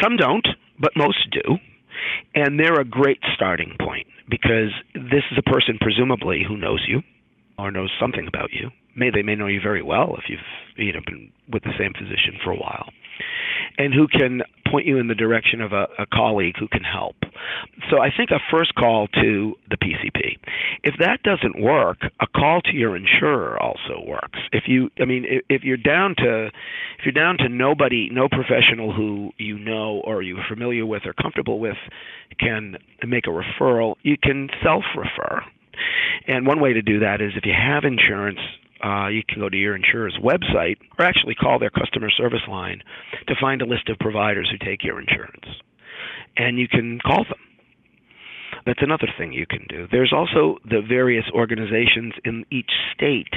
Some 0.02 0.16
don't, 0.16 0.46
but 0.78 0.92
most 0.96 1.30
do. 1.30 1.58
And 2.34 2.58
they're 2.58 2.80
a 2.80 2.84
great 2.84 3.18
starting 3.34 3.76
point 3.80 4.06
because 4.28 4.70
this 4.94 5.24
is 5.30 5.38
a 5.38 5.50
person 5.50 5.78
presumably 5.80 6.42
who 6.46 6.56
knows 6.56 6.84
you, 6.86 7.02
or 7.64 7.70
knows 7.70 7.90
something 8.00 8.26
about 8.26 8.52
you. 8.52 8.70
May 8.96 9.10
they 9.10 9.22
may 9.22 9.36
know 9.36 9.46
you 9.46 9.60
very 9.62 9.82
well 9.82 10.16
if 10.18 10.24
you've 10.28 10.40
you 10.76 10.92
know 10.92 11.00
been 11.06 11.30
with 11.50 11.62
the 11.62 11.72
same 11.78 11.92
physician 11.92 12.38
for 12.44 12.50
a 12.50 12.56
while, 12.56 12.88
and 13.78 13.94
who 13.94 14.08
can 14.08 14.42
point 14.70 14.86
you 14.86 14.98
in 14.98 15.08
the 15.08 15.14
direction 15.14 15.60
of 15.60 15.72
a, 15.72 15.86
a 15.98 16.06
colleague 16.12 16.54
who 16.58 16.68
can 16.68 16.82
help. 16.82 17.16
So 17.90 17.98
I 18.00 18.10
think 18.14 18.30
a 18.30 18.38
first 18.50 18.74
call 18.74 19.08
to 19.08 19.54
the 19.68 19.76
PCP. 19.76 20.36
If 20.84 20.94
that 21.00 21.22
doesn't 21.22 21.60
work, 21.60 21.98
a 22.20 22.26
call 22.26 22.60
to 22.62 22.72
your 22.72 22.96
insurer 22.96 23.60
also 23.60 24.04
works. 24.06 24.38
If 24.52 24.64
you, 24.66 24.90
I 25.00 25.04
mean, 25.04 25.24
if, 25.26 25.42
if 25.48 25.62
you're 25.64 25.76
down 25.76 26.14
to, 26.18 26.46
if 26.46 27.04
you're 27.04 27.12
down 27.12 27.38
to 27.38 27.48
nobody, 27.48 28.08
no 28.12 28.28
professional 28.28 28.92
who 28.92 29.30
you 29.38 29.58
know 29.58 30.02
or 30.04 30.22
you're 30.22 30.44
familiar 30.48 30.86
with 30.86 31.02
or 31.06 31.12
comfortable 31.14 31.58
with 31.58 31.76
can 32.38 32.76
make 33.06 33.26
a 33.26 33.30
referral, 33.30 33.96
you 34.02 34.16
can 34.22 34.48
self-refer. 34.62 35.42
And 36.26 36.46
one 36.46 36.60
way 36.60 36.72
to 36.72 36.82
do 36.82 37.00
that 37.00 37.20
is 37.20 37.32
if 37.36 37.44
you 37.44 37.52
have 37.52 37.84
insurance, 37.84 38.38
uh, 38.84 39.08
you 39.08 39.22
can 39.28 39.40
go 39.40 39.48
to 39.48 39.56
your 39.56 39.76
insurer's 39.76 40.18
website 40.22 40.76
or 40.98 41.04
actually 41.04 41.34
call 41.34 41.58
their 41.58 41.70
customer 41.70 42.10
service 42.10 42.46
line 42.48 42.82
to 43.28 43.34
find 43.40 43.62
a 43.62 43.66
list 43.66 43.88
of 43.88 43.98
providers 43.98 44.50
who 44.50 44.64
take 44.64 44.82
your 44.82 45.00
insurance. 45.00 45.46
And 46.36 46.58
you 46.58 46.68
can 46.68 46.98
call 47.04 47.24
them. 47.24 47.38
That's 48.66 48.82
another 48.82 49.08
thing 49.18 49.32
you 49.32 49.46
can 49.46 49.66
do. 49.68 49.86
There's 49.90 50.12
also 50.12 50.58
the 50.64 50.82
various 50.86 51.24
organizations 51.34 52.14
in 52.24 52.44
each 52.50 52.70
state 52.94 53.32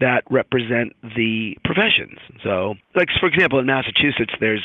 that 0.00 0.22
represent 0.30 0.94
the 1.02 1.56
professions. 1.64 2.18
So, 2.42 2.74
like 2.94 3.08
for 3.20 3.26
example, 3.26 3.58
in 3.58 3.66
Massachusetts, 3.66 4.34
there's 4.40 4.64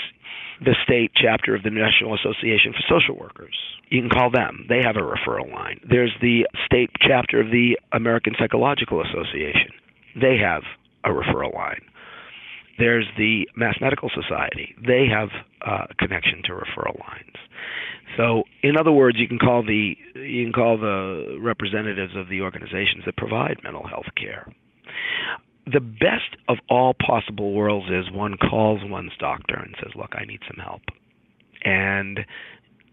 the 0.64 0.76
state 0.84 1.12
chapter 1.16 1.56
of 1.56 1.64
the 1.64 1.70
National 1.70 2.16
Association 2.16 2.74
for 2.74 3.00
Social 3.00 3.18
Workers. 3.18 3.56
You 3.90 4.02
can 4.02 4.10
call 4.10 4.32
them. 4.32 4.66
They 4.70 4.82
have 4.84 4.96
a 4.96 5.02
referral 5.02 5.52
line. 5.52 5.80
There's 5.88 6.14
the 6.22 6.48
state 6.66 6.90
chapter 7.00 7.42
of 7.42 7.52
the 7.52 7.78
American 7.92 8.34
Psychological 8.40 9.02
Association. 9.02 9.72
They 10.20 10.38
have 10.38 10.64
a 11.04 11.10
referral 11.10 11.54
line. 11.54 11.82
There's 12.80 13.06
the 13.18 13.48
Mass 13.56 13.76
Medical 13.82 14.10
Society. 14.10 14.76
They 14.86 15.06
have 15.08 15.30
a 15.62 15.94
connection 15.96 16.42
to 16.46 16.54
referral 16.54 17.00
lines. 17.00 17.38
So, 18.18 18.44
in 18.62 18.78
other 18.78 18.92
words, 18.92 19.18
you 19.18 19.28
can 19.28 19.40
call 19.40 19.64
the 19.64 19.96
you 20.16 20.46
can 20.46 20.54
call 20.54 20.78
the 20.78 21.38
representatives 21.42 22.16
of 22.16 22.30
the 22.30 22.42
organizations 22.42 23.04
that 23.06 23.18
provide 23.18 23.58
mental 23.64 23.88
health 23.88 24.06
care. 24.16 24.52
The 25.66 25.80
best 25.80 26.36
of 26.50 26.58
all 26.70 26.94
possible 26.94 27.54
worlds 27.54 27.88
is 27.90 28.12
one 28.12 28.38
calls 28.38 28.82
one's 28.84 29.14
doctor 29.20 29.56
and 29.56 29.76
says, 29.82 29.94
"Look, 29.96 30.14
I 30.14 30.26
need 30.26 30.42
some 30.48 30.64
help." 30.64 30.82
And 31.64 32.26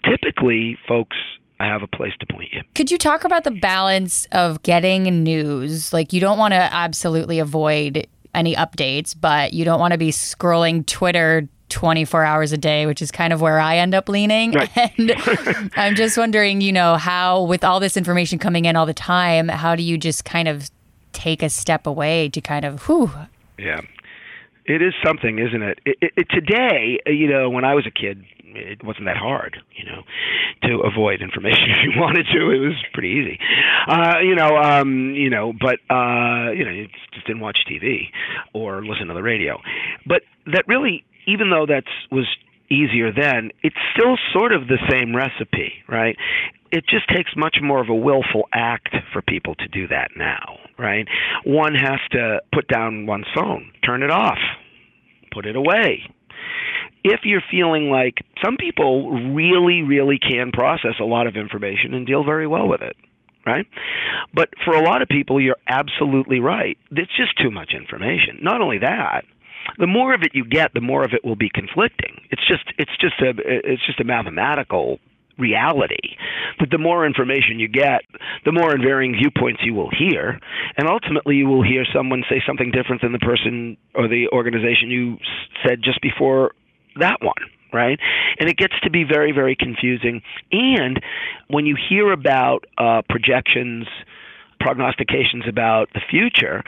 typically, 0.04 0.78
folks 0.88 1.16
I 1.60 1.66
have 1.66 1.82
a 1.82 1.86
place 1.86 2.14
to 2.20 2.26
point 2.26 2.48
you. 2.52 2.62
Could 2.74 2.90
you 2.90 2.96
talk 2.96 3.24
about 3.24 3.44
the 3.44 3.50
balance 3.50 4.26
of 4.32 4.62
getting 4.62 5.22
news? 5.22 5.92
Like, 5.92 6.14
you 6.14 6.18
don't 6.18 6.38
want 6.38 6.52
to 6.52 6.56
absolutely 6.56 7.38
avoid 7.38 8.06
any 8.34 8.54
updates, 8.54 9.14
but 9.18 9.52
you 9.52 9.66
don't 9.66 9.78
want 9.78 9.92
to 9.92 9.98
be 9.98 10.10
scrolling 10.10 10.86
Twitter 10.86 11.48
24 11.70 12.24
hours 12.24 12.52
a 12.52 12.58
day, 12.58 12.86
which 12.86 13.00
is 13.00 13.10
kind 13.10 13.32
of 13.32 13.40
where 13.40 13.58
I 13.58 13.78
end 13.78 13.94
up 13.94 14.08
leaning. 14.08 14.52
Right. 14.52 14.70
And 14.98 15.12
I'm 15.76 15.94
just 15.94 16.16
wondering, 16.16 16.60
you 16.60 16.72
know, 16.72 16.96
how, 16.96 17.42
with 17.42 17.64
all 17.64 17.80
this 17.80 17.96
information 17.96 18.38
coming 18.38 18.64
in 18.64 18.76
all 18.76 18.86
the 18.86 18.94
time, 18.94 19.48
how 19.48 19.76
do 19.76 19.82
you 19.82 19.98
just 19.98 20.24
kind 20.24 20.48
of 20.48 20.70
take 21.12 21.42
a 21.42 21.50
step 21.50 21.86
away 21.86 22.28
to 22.30 22.40
kind 22.40 22.64
of, 22.64 22.82
whew? 22.86 23.10
Yeah. 23.58 23.80
It 24.66 24.82
is 24.82 24.94
something, 25.04 25.38
isn't 25.38 25.62
it? 25.62 25.78
It, 25.84 25.96
it, 26.00 26.12
it? 26.16 26.28
Today, 26.30 27.00
you 27.06 27.28
know, 27.28 27.50
when 27.50 27.64
I 27.64 27.74
was 27.74 27.86
a 27.86 27.90
kid, 27.90 28.24
it 28.54 28.84
wasn't 28.84 29.06
that 29.06 29.16
hard, 29.16 29.56
you 29.76 29.84
know, 29.84 30.02
to 30.62 30.80
avoid 30.80 31.22
information 31.22 31.64
if 31.70 31.84
you 31.84 32.00
wanted 32.00 32.26
to. 32.32 32.50
It 32.50 32.58
was 32.58 32.74
pretty 32.92 33.08
easy, 33.08 33.38
uh, 33.88 34.18
you 34.22 34.34
know. 34.34 34.56
Um, 34.56 35.14
you 35.14 35.30
know, 35.30 35.52
but 35.52 35.78
uh, 35.90 36.52
you 36.52 36.64
know, 36.64 36.70
you 36.70 36.88
just 37.12 37.26
didn't 37.26 37.40
watch 37.40 37.58
TV 37.68 38.08
or 38.52 38.84
listen 38.84 39.08
to 39.08 39.14
the 39.14 39.22
radio. 39.22 39.60
But 40.06 40.22
that 40.46 40.66
really, 40.66 41.04
even 41.30 41.50
though 41.50 41.66
that 41.66 41.84
was 42.10 42.26
easier 42.70 43.12
then, 43.12 43.50
it's 43.62 43.76
still 43.94 44.16
sort 44.32 44.52
of 44.52 44.68
the 44.68 44.78
same 44.90 45.14
recipe, 45.14 45.72
right? 45.88 46.16
It 46.70 46.84
just 46.88 47.08
takes 47.08 47.32
much 47.36 47.56
more 47.60 47.80
of 47.80 47.88
a 47.88 47.94
willful 47.94 48.48
act 48.52 48.94
for 49.12 49.22
people 49.22 49.56
to 49.56 49.68
do 49.68 49.88
that 49.88 50.10
now, 50.16 50.58
right? 50.78 51.06
One 51.44 51.74
has 51.74 51.98
to 52.12 52.40
put 52.52 52.68
down 52.68 53.06
one's 53.06 53.26
phone, 53.34 53.72
turn 53.84 54.02
it 54.02 54.10
off, 54.10 54.38
put 55.32 55.46
it 55.46 55.56
away, 55.56 56.04
if 57.04 57.20
you're 57.24 57.42
feeling 57.50 57.90
like 57.90 58.18
some 58.44 58.56
people 58.56 59.10
really, 59.32 59.82
really 59.82 60.18
can 60.18 60.52
process 60.52 60.94
a 61.00 61.04
lot 61.04 61.26
of 61.26 61.36
information 61.36 61.94
and 61.94 62.06
deal 62.06 62.24
very 62.24 62.46
well 62.46 62.68
with 62.68 62.82
it, 62.82 62.96
right? 63.46 63.66
But 64.34 64.50
for 64.64 64.74
a 64.74 64.82
lot 64.82 65.02
of 65.02 65.08
people, 65.08 65.40
you're 65.40 65.56
absolutely 65.66 66.40
right. 66.40 66.76
It's 66.90 67.16
just 67.16 67.38
too 67.38 67.50
much 67.50 67.72
information. 67.74 68.38
Not 68.42 68.60
only 68.60 68.78
that, 68.78 69.24
the 69.78 69.86
more 69.86 70.14
of 70.14 70.22
it 70.22 70.32
you 70.34 70.44
get, 70.44 70.72
the 70.74 70.80
more 70.80 71.04
of 71.04 71.12
it 71.12 71.24
will 71.24 71.36
be 71.36 71.50
conflicting. 71.52 72.20
It's 72.30 72.46
just 72.46 72.64
it's 72.78 72.96
just 73.00 73.20
a 73.20 73.32
it's 73.36 73.84
just 73.86 74.00
a 74.00 74.04
mathematical 74.04 74.98
reality 75.38 76.16
that 76.58 76.70
the 76.70 76.78
more 76.78 77.06
information 77.06 77.58
you 77.58 77.68
get, 77.68 78.02
the 78.44 78.52
more 78.52 78.74
in 78.74 78.82
varying 78.82 79.14
viewpoints 79.14 79.60
you 79.64 79.72
will 79.72 79.90
hear, 79.90 80.38
and 80.76 80.88
ultimately 80.88 81.36
you 81.36 81.46
will 81.46 81.62
hear 81.62 81.84
someone 81.94 82.22
say 82.28 82.42
something 82.46 82.70
different 82.70 83.00
than 83.02 83.12
the 83.12 83.18
person 83.18 83.76
or 83.94 84.06
the 84.06 84.28
organization 84.32 84.90
you 84.90 85.16
said 85.66 85.80
just 85.82 86.00
before 86.02 86.52
that 86.96 87.16
one 87.22 87.42
right? 87.72 88.00
And 88.40 88.48
it 88.48 88.56
gets 88.56 88.74
to 88.82 88.90
be 88.90 89.04
very, 89.04 89.32
very 89.32 89.56
confusing. 89.56 90.22
And 90.50 91.00
when 91.48 91.66
you 91.66 91.76
hear 91.88 92.12
about 92.12 92.64
uh, 92.78 93.02
projections, 93.08 93.86
prognostications 94.60 95.44
about 95.48 95.88
the 95.94 96.00
future, 96.10 96.62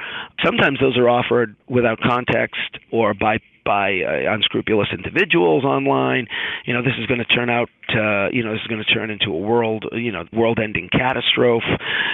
sometimes 0.44 0.80
those 0.80 0.96
are 0.96 1.08
offered 1.08 1.54
without 1.68 2.00
context 2.00 2.78
or 2.90 3.14
by 3.14 3.38
by 3.64 4.00
uh, 4.02 4.34
unscrupulous 4.34 4.88
individuals 4.92 5.64
online. 5.64 6.26
You 6.66 6.74
know, 6.74 6.82
this 6.82 6.94
is 6.98 7.06
going 7.06 7.20
to 7.20 7.24
turn 7.24 7.50
out, 7.50 7.68
to, 7.90 8.28
you 8.32 8.42
know, 8.42 8.52
this 8.52 8.60
is 8.62 8.66
going 8.66 8.82
to 8.82 8.94
turn 8.94 9.10
into 9.10 9.30
a 9.30 9.38
world, 9.38 9.86
you 9.92 10.12
know, 10.12 10.24
world-ending 10.32 10.88
catastrophe. 10.90 11.66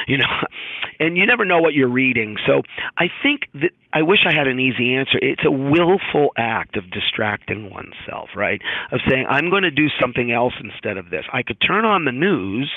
You 0.07 0.19
know, 0.19 0.25
and 1.01 1.17
you 1.17 1.27
never 1.27 1.45
know 1.45 1.61
what 1.61 1.75
you're 1.75 1.91
reading. 1.91 2.37
So 2.47 2.63
I 2.97 3.07
think 3.23 3.43
that 3.55 3.71
I 3.93 4.03
wish 4.03 4.21
I 4.27 4.35
had 4.37 4.47
an 4.47 4.61
easy 4.61 4.95
answer. 4.95 5.19
It's 5.21 5.45
a 5.45 5.51
willful 5.51 6.33
act 6.37 6.77
of 6.77 6.91
distracting 6.91 7.71
oneself, 7.71 8.31
right? 8.37 8.61
Of 8.93 9.01
saying 9.09 9.27
I'm 9.29 9.51
going 9.51 9.63
to 9.63 9.71
do 9.71 9.89
something 10.01 10.31
else 10.31 10.55
instead 10.63 10.97
of 10.97 11.11
this. 11.11 11.25
I 11.33 11.43
could 11.43 11.59
turn 11.67 11.85
on 11.85 12.05
the 12.05 12.13
news, 12.13 12.71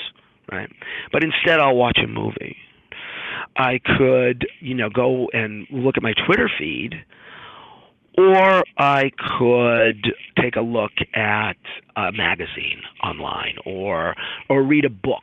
right? 0.50 0.70
But 1.12 1.22
instead 1.24 1.60
I'll 1.60 1.76
watch 1.76 1.98
a 2.02 2.08
movie. 2.08 2.56
I 3.56 3.80
could, 3.98 4.46
you 4.60 4.74
know, 4.74 4.88
go 4.88 5.28
and 5.32 5.66
look 5.70 5.96
at 5.96 6.02
my 6.02 6.14
Twitter 6.26 6.50
feed 6.58 6.94
or 8.18 8.62
I 8.76 9.10
could 9.38 10.12
take 10.40 10.56
a 10.56 10.60
look 10.60 10.92
at 11.14 11.56
a 11.96 12.12
magazine 12.12 12.82
online 13.02 13.56
or 13.64 14.14
or 14.48 14.62
read 14.62 14.84
a 14.84 14.90
book. 14.90 15.22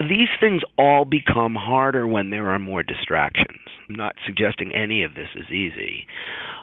These 0.00 0.28
things 0.40 0.62
all 0.78 1.04
become 1.04 1.54
harder 1.54 2.06
when 2.06 2.30
there 2.30 2.50
are 2.50 2.58
more 2.58 2.82
distractions. 2.82 3.58
I'm 3.88 3.94
not 3.94 4.14
suggesting 4.26 4.74
any 4.74 5.02
of 5.02 5.14
this 5.14 5.28
is 5.36 5.50
easy, 5.50 6.06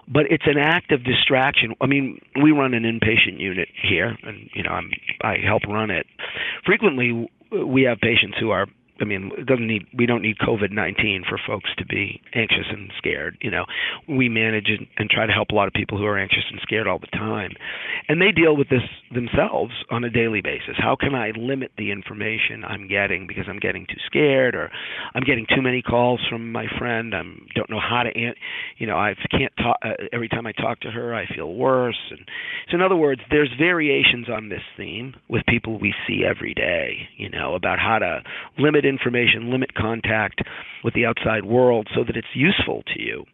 but 0.07 0.23
it's 0.29 0.45
an 0.47 0.57
act 0.57 0.91
of 0.91 1.03
distraction. 1.03 1.75
I 1.81 1.85
mean, 1.85 2.19
we 2.41 2.51
run 2.51 2.73
an 2.73 2.83
inpatient 2.83 3.39
unit 3.39 3.69
here, 3.81 4.17
and 4.23 4.49
you 4.53 4.63
know, 4.63 4.71
I'm, 4.71 4.91
I 5.21 5.37
help 5.45 5.63
run 5.67 5.91
it. 5.91 6.07
Frequently, 6.65 7.29
we 7.51 7.83
have 7.83 7.99
patients 7.99 8.37
who 8.39 8.49
are 8.49 8.67
I 9.01 9.05
mean, 9.05 9.31
it 9.37 9.45
doesn't 9.45 9.67
need 9.67 9.87
we 9.97 10.05
don't 10.05 10.21
need 10.21 10.37
COVID 10.37 10.71
nineteen 10.71 11.23
for 11.27 11.39
folks 11.45 11.69
to 11.77 11.85
be 11.85 12.21
anxious 12.33 12.67
and 12.69 12.91
scared. 12.97 13.37
You 13.41 13.51
know, 13.51 13.65
we 14.07 14.29
manage 14.29 14.69
and, 14.69 15.09
try 15.09 15.25
to 15.25 15.33
help 15.33 15.49
a 15.49 15.55
lot 15.55 15.67
of 15.67 15.73
people 15.73 15.97
who 15.97 16.05
are 16.05 16.17
anxious 16.17 16.45
and 16.49 16.59
scared 16.61 16.87
all 16.87 16.99
the 16.99 17.07
time, 17.07 17.51
and 18.07 18.21
they 18.21 18.31
deal 18.31 18.55
with 18.55 18.69
this 18.69 18.83
themselves 19.13 19.73
on 19.89 20.03
a 20.03 20.09
daily 20.09 20.41
basis. 20.41 20.75
How 20.77 20.95
can 20.95 21.15
I 21.15 21.31
limit 21.35 21.71
the 21.77 21.91
information 21.91 22.63
I'm 22.63 22.87
getting 22.87 23.27
because 23.27 23.45
I'm 23.49 23.59
getting 23.59 23.85
too 23.87 23.99
scared, 24.05 24.55
or 24.55 24.71
I'm 25.13 25.23
getting 25.23 25.45
too 25.53 25.61
many 25.61 25.81
calls 25.81 26.21
from 26.29 26.51
my 26.51 26.65
friend. 26.77 27.13
I 27.15 27.23
don't 27.55 27.69
know 27.69 27.79
how 27.79 28.03
to, 28.03 28.09
you 28.77 28.87
know, 28.87 28.97
I 28.97 29.15
can't 29.29 29.53
talk. 29.57 29.77
Uh, 29.83 29.93
every 30.13 30.29
time 30.29 30.45
I 30.45 30.51
talk 30.53 30.79
to 30.81 30.91
her, 30.91 31.13
I 31.13 31.25
feel 31.27 31.53
worse. 31.53 31.99
And 32.11 32.19
so, 32.69 32.75
in 32.75 32.81
other 32.81 32.95
words, 32.95 33.21
there's 33.29 33.51
variations 33.57 34.29
on 34.29 34.49
this 34.49 34.61
theme 34.77 35.15
with 35.29 35.43
people 35.47 35.79
we 35.79 35.93
see 36.07 36.23
every 36.23 36.53
day. 36.53 37.09
You 37.17 37.29
know, 37.29 37.55
about 37.55 37.79
how 37.79 37.99
to 37.99 38.21
limit 38.57 38.85
information, 38.91 39.49
limit 39.49 39.73
contact 39.73 40.41
with 40.83 40.93
the 40.93 41.05
outside 41.05 41.45
world 41.45 41.87
so 41.95 42.03
that 42.03 42.15
it's 42.15 42.35
useful 42.35 42.83
to 42.93 43.01
you. 43.01 43.25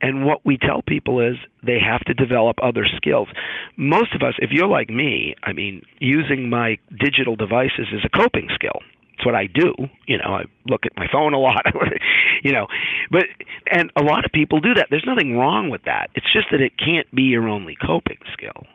And 0.00 0.24
what 0.24 0.44
we 0.44 0.56
tell 0.56 0.82
people 0.82 1.20
is 1.20 1.36
they 1.66 1.78
have 1.80 2.02
to 2.02 2.14
develop 2.14 2.56
other 2.62 2.86
skills. 2.96 3.28
Most 3.76 4.14
of 4.14 4.22
us, 4.22 4.34
if 4.38 4.50
you're 4.52 4.68
like 4.68 4.90
me, 4.90 5.34
I 5.42 5.52
mean, 5.52 5.82
using 5.98 6.48
my 6.48 6.78
digital 6.96 7.34
devices 7.34 7.88
is 7.92 8.04
a 8.04 8.16
coping 8.16 8.48
skill. 8.54 8.78
It's 9.14 9.26
what 9.26 9.34
I 9.34 9.46
do. 9.46 9.74
You 10.06 10.18
know, 10.18 10.30
I 10.30 10.44
look 10.68 10.86
at 10.86 10.92
my 10.96 11.06
phone 11.10 11.34
a 11.34 11.38
lot. 11.38 11.64
you 12.44 12.52
know, 12.52 12.68
but 13.10 13.24
and 13.70 13.90
a 13.96 14.02
lot 14.02 14.24
of 14.24 14.30
people 14.30 14.60
do 14.60 14.74
that. 14.74 14.86
There's 14.90 15.06
nothing 15.06 15.36
wrong 15.36 15.70
with 15.70 15.82
that. 15.86 16.10
It's 16.14 16.32
just 16.32 16.46
that 16.52 16.60
it 16.60 16.72
can't 16.78 17.12
be 17.12 17.22
your 17.22 17.48
only 17.48 17.76
coping 17.84 18.18
skill. 18.32 18.66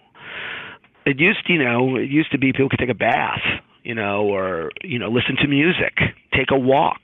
It 1.06 1.20
used, 1.20 1.46
to, 1.48 1.54
you 1.54 1.64
know, 1.64 1.96
it 1.98 2.10
used 2.10 2.32
to 2.32 2.38
be 2.38 2.52
people 2.52 2.70
could 2.70 2.80
take 2.80 2.90
a 2.90 2.94
bath 2.94 3.42
you 3.84 3.96
know, 3.96 4.24
or 4.24 4.72
you 4.84 5.00
know, 5.00 5.10
listen 5.10 5.36
to 5.42 5.48
music, 5.48 5.94
take 6.34 6.52
a 6.52 6.58
walk. 6.58 7.02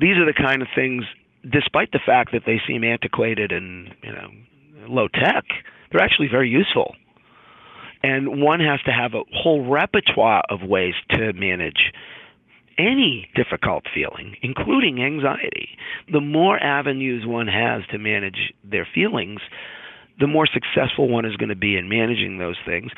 these 0.00 0.16
are 0.16 0.26
the 0.26 0.34
kind 0.34 0.62
of 0.62 0.68
things, 0.74 1.04
despite 1.50 1.92
the 1.92 2.00
fact 2.04 2.32
that 2.32 2.42
they 2.46 2.60
seem 2.66 2.84
antiquated 2.84 3.52
and 3.52 3.94
you 4.02 4.12
know 4.12 4.28
low 4.88 5.08
tech, 5.08 5.44
they're 5.90 6.02
actually 6.02 6.28
very 6.28 6.48
useful. 6.48 6.94
And 8.02 8.42
one 8.42 8.60
has 8.60 8.80
to 8.82 8.92
have 8.92 9.14
a 9.14 9.22
whole 9.32 9.66
repertoire 9.66 10.42
of 10.50 10.60
ways 10.62 10.94
to 11.12 11.32
manage 11.32 11.90
any 12.76 13.28
difficult 13.34 13.84
feeling, 13.94 14.36
including 14.42 15.02
anxiety. 15.02 15.70
The 16.12 16.20
more 16.20 16.58
avenues 16.62 17.24
one 17.26 17.46
has 17.46 17.82
to 17.92 17.98
manage 17.98 18.52
their 18.62 18.86
feelings, 18.94 19.40
the 20.20 20.26
more 20.26 20.46
successful 20.46 21.08
one 21.08 21.24
is 21.24 21.36
going 21.36 21.48
to 21.48 21.56
be 21.56 21.76
in 21.76 21.88
managing 21.88 22.38
those 22.38 22.56
things. 22.66 22.90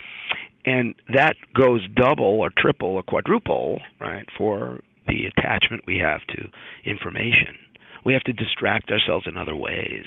And 0.67 0.95
that 1.15 1.37
goes 1.55 1.87
double 1.95 2.41
or 2.41 2.51
triple 2.57 2.97
or 2.97 3.03
quadruple, 3.03 3.81
right, 4.01 4.27
for 4.37 4.81
the 5.07 5.27
attachment 5.27 5.85
we 5.87 5.99
have 5.99 6.21
to 6.29 6.49
information. 6.85 7.57
We 8.05 8.13
have 8.13 8.25
to 8.25 8.33
distract 8.33 8.91
ourselves 8.91 9.27
in 9.29 9.37
other 9.37 9.57
ways. 9.57 10.05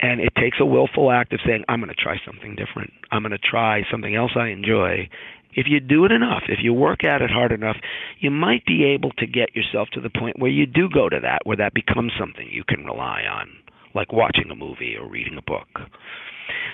And 0.00 0.20
it 0.20 0.32
takes 0.36 0.58
a 0.60 0.66
willful 0.66 1.10
act 1.10 1.32
of 1.32 1.40
saying, 1.46 1.64
I'm 1.68 1.80
going 1.80 1.94
to 1.94 1.94
try 1.94 2.16
something 2.24 2.54
different. 2.54 2.92
I'm 3.10 3.22
going 3.22 3.32
to 3.32 3.38
try 3.38 3.82
something 3.90 4.14
else 4.14 4.32
I 4.36 4.48
enjoy. 4.48 5.08
If 5.52 5.66
you 5.68 5.80
do 5.80 6.04
it 6.04 6.12
enough, 6.12 6.42
if 6.48 6.58
you 6.62 6.72
work 6.72 7.02
at 7.04 7.22
it 7.22 7.30
hard 7.30 7.52
enough, 7.52 7.76
you 8.20 8.30
might 8.30 8.64
be 8.66 8.84
able 8.84 9.10
to 9.18 9.26
get 9.26 9.56
yourself 9.56 9.88
to 9.92 10.00
the 10.00 10.10
point 10.10 10.38
where 10.38 10.50
you 10.50 10.66
do 10.66 10.88
go 10.88 11.08
to 11.08 11.18
that, 11.20 11.40
where 11.44 11.56
that 11.56 11.74
becomes 11.74 12.12
something 12.18 12.48
you 12.50 12.62
can 12.62 12.84
rely 12.84 13.22
on, 13.22 13.48
like 13.94 14.12
watching 14.12 14.50
a 14.50 14.54
movie 14.54 14.96
or 14.96 15.08
reading 15.08 15.38
a 15.38 15.42
book. 15.42 15.68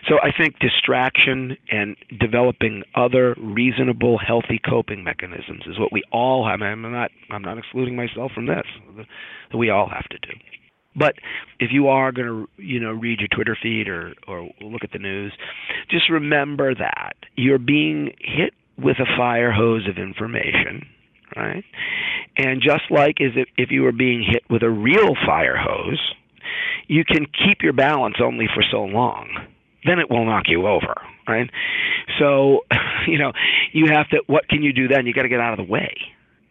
So 0.09 0.17
I 0.23 0.31
think 0.37 0.59
distraction 0.59 1.57
and 1.71 1.97
developing 2.21 2.83
other 2.95 3.35
reasonable, 3.39 4.19
healthy 4.19 4.61
coping 4.65 5.03
mechanisms 5.03 5.63
is 5.67 5.79
what 5.79 5.93
we 5.93 6.03
all 6.13 6.47
have. 6.47 6.61
I'm 6.63 6.83
not 6.83 7.11
I'm 7.31 7.43
not 7.43 7.59
excluding 7.59 7.97
myself 7.97 8.33
from 8.33 8.47
this. 8.47 8.67
That 9.51 9.59
We 9.59 9.71
all 9.71 9.89
have 9.89 10.09
to 10.11 10.19
do. 10.19 10.33
But 10.97 11.17
if 11.59 11.71
you 11.73 11.89
are 11.89 12.13
going 12.13 12.29
to, 12.29 12.63
you 12.63 12.79
know, 12.79 12.93
read 12.93 13.19
your 13.19 13.29
Twitter 13.29 13.57
feed 13.61 13.89
or 13.89 14.13
or 14.29 14.49
look 14.61 14.85
at 14.85 14.93
the 14.93 14.99
news, 14.99 15.33
just 15.91 16.11
remember 16.11 16.75
that 16.75 17.15
you're 17.37 17.59
being 17.59 18.13
hit 18.21 18.55
with 18.79 18.99
a 18.99 19.17
fire 19.17 19.53
hose 19.53 19.89
of 19.89 19.99
information, 19.99 20.87
right? 21.37 21.65
And 22.37 22.61
just 22.61 22.91
like 22.91 23.17
if, 23.19 23.49
if 23.57 23.71
you 23.71 23.83
were 23.83 23.93
being 23.93 24.25
hit 24.29 24.43
with 24.51 24.63
a 24.63 24.71
real 24.71 25.15
fire 25.27 25.57
hose, 25.57 26.15
you 26.87 27.05
can 27.05 27.27
keep 27.27 27.63
your 27.63 27.73
balance 27.73 28.17
only 28.21 28.47
for 28.55 28.63
so 28.71 28.85
long 28.85 29.29
then 29.85 29.99
it 29.99 30.11
will 30.11 30.25
knock 30.25 30.45
you 30.47 30.67
over, 30.67 30.95
right? 31.29 31.51
So, 32.19 32.61
you 33.07 33.19
know, 33.19 33.33
you 33.73 33.87
have 33.93 34.09
to. 34.11 34.23
What 34.27 34.49
can 34.49 34.63
you 34.63 34.73
do 34.73 34.89
then? 34.89 35.07
You 35.07 35.13
got 35.13 35.23
to 35.23 35.29
get 35.29 35.41
out 35.41 35.59
of 35.59 35.65
the 35.65 35.71
way. 35.71 35.95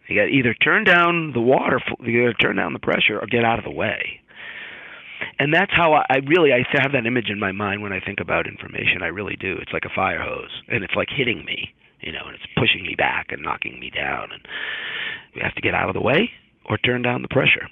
You 0.08 0.16
got 0.16 0.26
to 0.26 0.30
either 0.30 0.54
turn 0.54 0.84
down 0.84 1.32
the 1.32 1.40
water, 1.40 1.80
you 2.00 2.26
got 2.26 2.38
to 2.38 2.46
turn 2.46 2.56
down 2.56 2.74
the 2.74 2.78
pressure, 2.78 3.18
or 3.18 3.26
get 3.26 3.44
out 3.44 3.58
of 3.58 3.64
the 3.64 3.70
way. 3.70 4.20
And 5.38 5.52
that's 5.52 5.72
how 5.74 5.94
I, 5.94 6.04
I 6.10 6.16
really 6.26 6.52
I 6.52 6.64
have 6.72 6.92
that 6.92 7.06
image 7.06 7.30
in 7.30 7.40
my 7.40 7.52
mind 7.52 7.82
when 7.82 7.92
I 7.92 8.00
think 8.00 8.20
about 8.20 8.46
information. 8.46 9.02
I 9.02 9.06
really 9.06 9.36
do. 9.36 9.56
It's 9.60 9.72
like 9.72 9.84
a 9.84 9.94
fire 9.94 10.22
hose, 10.22 10.50
and 10.68 10.84
it's 10.84 10.94
like 10.94 11.08
hitting 11.08 11.44
me, 11.44 11.72
you 12.00 12.12
know, 12.12 12.20
and 12.26 12.34
it's 12.34 12.44
pushing 12.56 12.82
me 12.82 12.94
back 12.96 13.28
and 13.30 13.42
knocking 13.42 13.80
me 13.80 13.90
down, 13.90 14.30
and 14.32 14.46
we 15.34 15.40
have 15.40 15.54
to 15.54 15.62
get 15.62 15.74
out 15.74 15.88
of 15.88 15.94
the 15.94 16.02
way 16.02 16.30
or 16.66 16.76
turn 16.78 17.02
down 17.02 17.22
the 17.22 17.28
pressure 17.28 17.68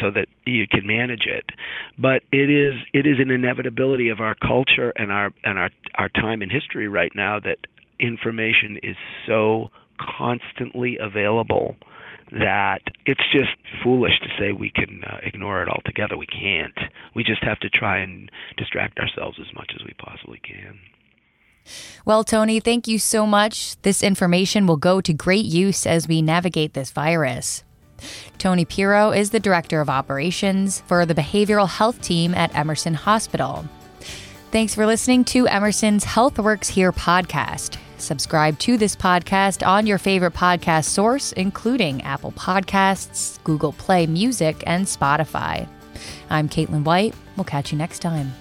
so 0.00 0.10
that 0.10 0.26
you 0.46 0.66
can 0.66 0.86
manage 0.86 1.26
it. 1.26 1.44
But 1.98 2.22
it 2.32 2.50
is 2.50 2.74
it 2.92 3.06
is 3.06 3.16
an 3.18 3.30
inevitability 3.30 4.08
of 4.08 4.20
our 4.20 4.34
culture 4.34 4.92
and 4.96 5.12
our 5.12 5.30
and 5.44 5.58
our 5.58 5.70
our 5.96 6.08
time 6.08 6.42
in 6.42 6.50
history 6.50 6.88
right 6.88 7.12
now 7.14 7.40
that 7.40 7.58
information 8.00 8.78
is 8.82 8.96
so 9.26 9.68
constantly 10.18 10.98
available 11.00 11.76
that 12.32 12.80
it's 13.06 13.22
just 13.32 13.50
foolish 13.82 14.18
to 14.20 14.28
say 14.38 14.52
we 14.52 14.70
can 14.70 15.02
uh, 15.04 15.18
ignore 15.22 15.62
it 15.62 15.68
altogether. 15.68 16.16
We 16.16 16.26
can't. 16.26 16.76
We 17.14 17.22
just 17.22 17.44
have 17.44 17.60
to 17.60 17.70
try 17.70 17.98
and 17.98 18.30
distract 18.56 18.98
ourselves 18.98 19.38
as 19.40 19.54
much 19.54 19.70
as 19.74 19.84
we 19.84 19.92
possibly 19.98 20.40
can. 20.42 20.78
Well, 22.04 22.24
Tony, 22.24 22.60
thank 22.60 22.88
you 22.88 22.98
so 22.98 23.26
much. 23.26 23.80
This 23.82 24.02
information 24.02 24.66
will 24.66 24.76
go 24.76 25.00
to 25.00 25.12
great 25.12 25.44
use 25.44 25.86
as 25.86 26.08
we 26.08 26.20
navigate 26.22 26.74
this 26.74 26.90
virus. 26.90 27.64
Tony 28.38 28.64
Pero 28.64 29.10
is 29.10 29.30
the 29.30 29.40
Director 29.40 29.80
of 29.80 29.88
Operations 29.88 30.80
for 30.82 31.06
the 31.06 31.14
Behavioral 31.14 31.68
Health 31.68 32.00
Team 32.02 32.34
at 32.34 32.54
Emerson 32.54 32.94
Hospital. 32.94 33.64
Thanks 34.50 34.74
for 34.74 34.86
listening 34.86 35.24
to 35.26 35.48
Emerson's 35.48 36.04
Health 36.04 36.38
Works 36.38 36.68
Here 36.68 36.92
podcast. 36.92 37.78
Subscribe 37.98 38.58
to 38.60 38.76
this 38.76 38.94
podcast 38.94 39.66
on 39.66 39.86
your 39.86 39.98
favorite 39.98 40.34
podcast 40.34 40.84
source, 40.84 41.32
including 41.32 42.02
Apple 42.02 42.32
Podcasts, 42.32 43.42
Google 43.44 43.72
Play 43.72 44.06
Music, 44.06 44.62
and 44.66 44.86
Spotify. 44.86 45.66
I'm 46.30 46.48
Caitlin 46.48 46.84
White. 46.84 47.14
We'll 47.36 47.44
catch 47.44 47.72
you 47.72 47.78
next 47.78 48.00
time. 48.00 48.32